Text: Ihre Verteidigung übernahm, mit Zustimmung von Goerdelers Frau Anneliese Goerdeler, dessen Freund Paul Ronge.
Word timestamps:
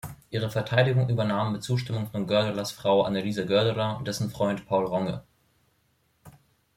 Ihre 0.31 0.49
Verteidigung 0.49 1.09
übernahm, 1.09 1.51
mit 1.53 1.61
Zustimmung 1.61 2.07
von 2.09 2.25
Goerdelers 2.25 2.71
Frau 2.71 3.03
Anneliese 3.03 3.45
Goerdeler, 3.45 4.01
dessen 4.03 4.31
Freund 4.31 4.65
Paul 4.65 4.85
Ronge. 4.87 5.21